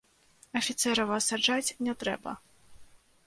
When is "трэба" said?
2.05-2.31